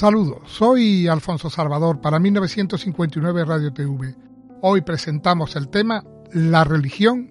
[0.00, 4.16] Saludos, soy Alfonso Salvador para 1959 Radio TV.
[4.62, 7.30] Hoy presentamos el tema La religión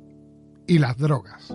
[0.68, 1.52] y las drogas.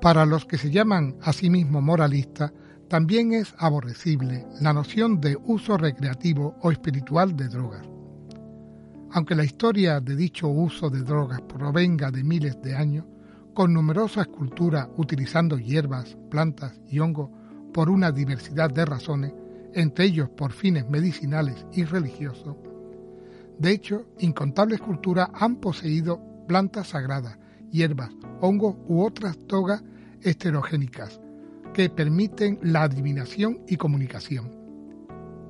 [0.00, 2.52] Para los que se llaman a sí mismos moralistas,
[2.88, 7.86] también es aborrecible la noción de uso recreativo o espiritual de drogas.
[9.12, 13.04] Aunque la historia de dicho uso de drogas provenga de miles de años,
[13.54, 17.30] con numerosas culturas utilizando hierbas, plantas y hongos
[17.78, 19.32] por una diversidad de razones,
[19.72, 22.56] entre ellos por fines medicinales y religiosos.
[23.56, 27.38] De hecho, incontables culturas han poseído plantas sagradas,
[27.70, 29.84] hierbas, hongos u otras togas
[30.22, 31.20] esterogénicas
[31.72, 34.50] que permiten la adivinación y comunicación.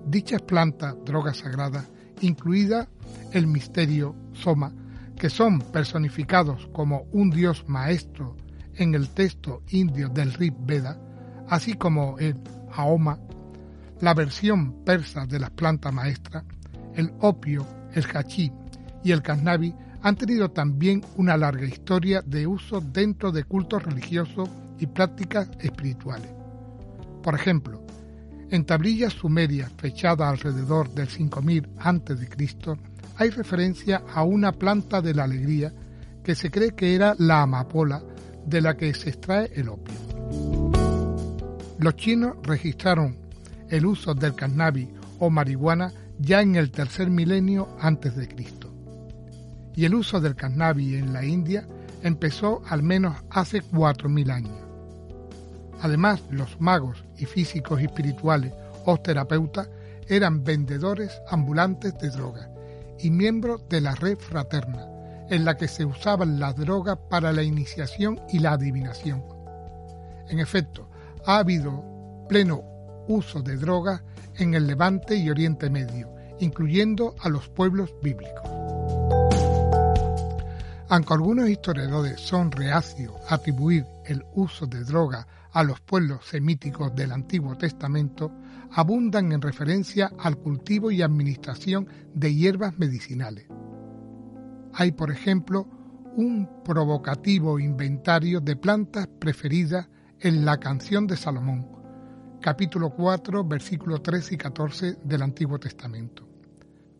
[0.06, 1.88] Dichas plantas, drogas sagradas,
[2.20, 2.90] incluida
[3.32, 4.74] el misterio Soma,
[5.16, 8.36] que son personificados como un dios maestro
[8.74, 11.00] en el texto indio del Rig Veda,
[11.48, 12.36] así como el
[12.72, 13.18] Aoma,
[14.00, 16.44] la versión persa de las plantas maestras,
[16.94, 18.52] el opio, el hachí
[19.02, 24.48] y el cannabis han tenido también una larga historia de uso dentro de cultos religiosos
[24.78, 26.30] y prácticas espirituales.
[27.22, 27.82] Por ejemplo,
[28.50, 32.78] en tablillas sumerias fechadas alrededor del 5000 a.C.,
[33.16, 35.72] hay referencia a una planta de la alegría
[36.22, 38.02] que se cree que era la amapola
[38.46, 40.07] de la que se extrae el opio.
[41.78, 43.16] Los chinos registraron
[43.68, 44.88] el uso del cannabis
[45.20, 48.72] o marihuana ya en el tercer milenio antes de Cristo.
[49.76, 51.64] Y el uso del cannabis en la India
[52.02, 54.58] empezó al menos hace 4.000 años.
[55.80, 58.52] Además, los magos y físicos espirituales
[58.84, 59.68] o terapeutas
[60.08, 62.48] eran vendedores ambulantes de drogas
[62.98, 64.84] y miembros de la red fraterna,
[65.30, 69.22] en la que se usaban las drogas para la iniciación y la adivinación.
[70.28, 70.88] En efecto,
[71.26, 72.62] ha habido pleno
[73.08, 74.02] uso de drogas
[74.36, 78.48] en el Levante y Oriente Medio, incluyendo a los pueblos bíblicos.
[80.90, 86.94] Aunque algunos historiadores son reacios a atribuir el uso de drogas a los pueblos semíticos
[86.94, 88.32] del Antiguo Testamento,
[88.72, 93.46] abundan en referencia al cultivo y administración de hierbas medicinales.
[94.72, 95.66] Hay, por ejemplo,
[96.16, 99.88] un provocativo inventario de plantas preferidas
[100.20, 101.66] en la canción de Salomón,
[102.40, 106.26] capítulo 4, versículos 13 y 14 del Antiguo Testamento.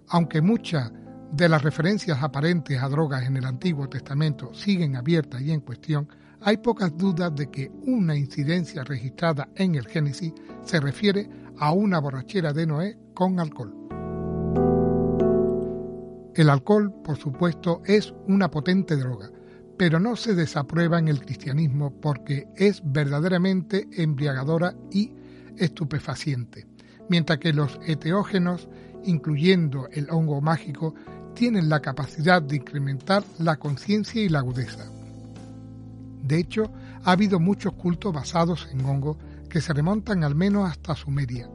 [0.09, 0.93] Aunque muchas
[1.33, 6.09] de las referencias aparentes a drogas en el Antiguo Testamento siguen abiertas y en cuestión,
[6.41, 11.99] hay pocas dudas de que una incidencia registrada en el Génesis se refiere a una
[11.99, 13.75] borrachera de Noé con alcohol.
[16.37, 19.29] El alcohol, por supuesto, es una potente droga,
[19.79, 25.13] pero no se desaprueba en el cristianismo porque es verdaderamente embriagadora y
[25.57, 26.67] estupefaciente,
[27.09, 28.69] mientras que los eteógenos,
[29.05, 30.95] incluyendo el hongo mágico,
[31.35, 34.91] tienen la capacidad de incrementar la conciencia y la agudeza.
[36.25, 36.73] De hecho,
[37.05, 39.17] ha habido muchos cultos basados en hongo
[39.49, 41.49] que se remontan al menos hasta Sumeria,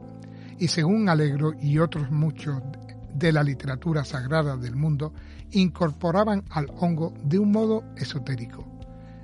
[0.58, 2.60] y según Alegro y otros muchos
[3.14, 5.12] de la literatura sagrada del mundo,
[5.52, 8.66] incorporaban al hongo de un modo esotérico.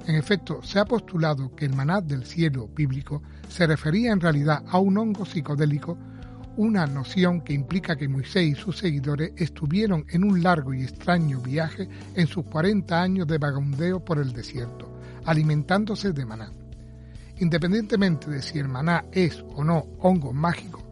[0.06, 4.64] En efecto, se ha postulado que el maná del cielo bíblico se refería en realidad
[4.68, 5.98] a un hongo psicodélico,
[6.56, 11.40] una noción que implica que Moisés y sus seguidores estuvieron en un largo y extraño
[11.40, 14.90] viaje en sus 40 años de vagondeo por el desierto,
[15.24, 16.52] alimentándose de maná.
[17.38, 20.82] Independientemente de si el maná es o no hongo mágico,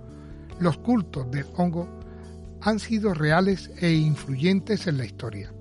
[0.60, 1.88] los cultos del hongo
[2.62, 5.52] han sido reales e influyentes en la historia.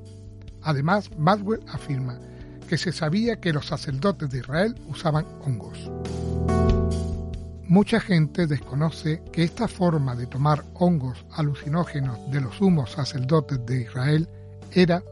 [0.61, 2.19] Además, Madwell afirma
[2.67, 5.89] que se sabía que los sacerdotes de Israel usaban hongos.
[7.63, 13.81] Mucha gente desconoce que esta forma de tomar hongos alucinógenos de los sumos sacerdotes de
[13.81, 14.27] Israel
[14.71, 15.03] era,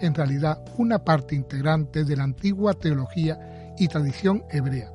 [0.00, 4.90] en realidad, una parte integrante de la antigua teología y tradición hebrea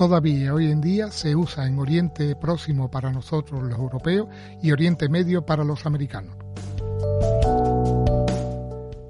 [0.00, 4.28] todavía hoy en día se usa en Oriente Próximo para nosotros los europeos
[4.62, 6.36] y Oriente Medio para los americanos.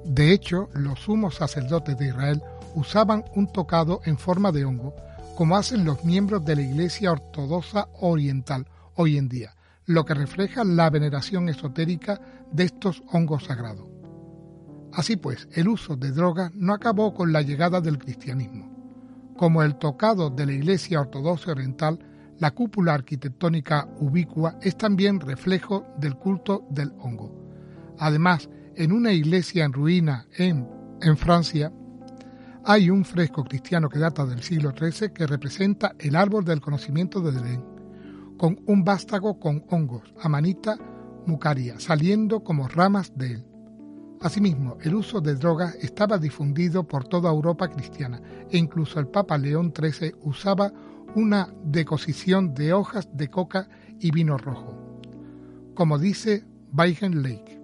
[0.03, 2.43] De hecho, los sumos sacerdotes de Israel
[2.75, 4.93] usaban un tocado en forma de hongo,
[5.37, 9.55] como hacen los miembros de la Iglesia Ortodoxa Oriental hoy en día,
[9.85, 12.19] lo que refleja la veneración esotérica
[12.51, 13.87] de estos hongos sagrados.
[14.91, 18.70] Así pues, el uso de drogas no acabó con la llegada del cristianismo.
[19.41, 21.97] Como el tocado de la Iglesia Ortodoxa Oriental,
[22.37, 27.33] la cúpula arquitectónica ubicua es también reflejo del culto del hongo.
[27.97, 30.69] Además, en una iglesia en ruina en,
[31.01, 31.73] en Francia,
[32.65, 37.19] hay un fresco cristiano que data del siglo XIII que representa el árbol del conocimiento
[37.19, 37.65] de Edén,
[38.37, 40.77] con un vástago con hongos, amanita
[41.25, 43.50] mucaria, saliendo como ramas de él.
[44.21, 48.21] Asimismo, el uso de drogas estaba difundido por toda Europa cristiana
[48.51, 50.71] e incluso el Papa León XIII usaba
[51.15, 53.67] una decosición de hojas de coca
[53.99, 54.77] y vino rojo.
[55.73, 57.59] Como dice Weigen Lake,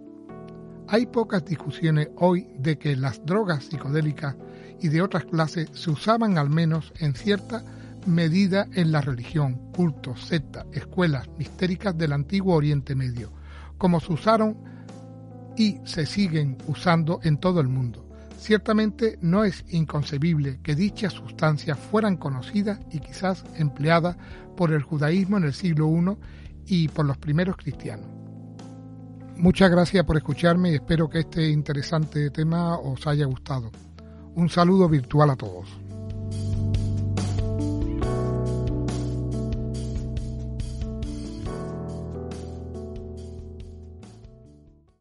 [0.88, 4.36] hay pocas discusiones hoy de que las drogas psicodélicas
[4.81, 7.63] y de otras clases se usaban al menos en cierta
[8.07, 13.31] medida en la religión, cultos, sectas, escuelas mistéricas del antiguo Oriente Medio,
[13.77, 14.77] como se usaron
[15.57, 18.07] y se siguen usando en todo el mundo.
[18.38, 24.15] Ciertamente no es inconcebible que dichas sustancias fueran conocidas y quizás empleadas
[24.56, 26.18] por el judaísmo en el siglo I
[26.68, 28.06] y por los primeros cristianos.
[29.36, 33.71] Muchas gracias por escucharme y espero que este interesante tema os haya gustado.
[34.36, 35.87] Un saludo virtual a todos.